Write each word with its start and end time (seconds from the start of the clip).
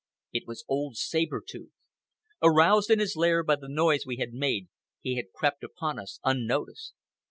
It 0.33 0.47
was 0.47 0.65
old 0.67 0.97
Saber 0.97 1.43
Tooth. 1.47 1.73
Aroused 2.41 2.89
in 2.89 2.97
his 2.97 3.15
lair 3.15 3.43
by 3.43 3.55
the 3.55 3.69
noise 3.69 4.03
we 4.03 4.17
had 4.17 4.33
made, 4.33 4.67
he 4.99 5.15
had 5.17 5.31
crept 5.31 5.63
upon 5.63 5.99
us 5.99 6.19
unnoticed. 6.23 6.95